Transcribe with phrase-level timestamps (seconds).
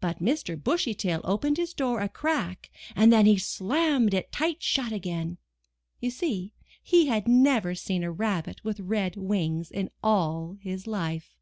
[0.00, 0.60] But Mr.
[0.60, 5.38] Bushy Tail opened his door a crack and then he slammed it tight shut again.
[6.00, 11.36] You see he had never seen a rabbit with red wings in all his life.